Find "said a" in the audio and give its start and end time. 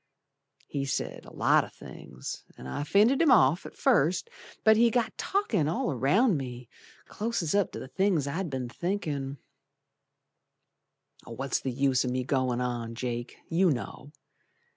0.85-1.31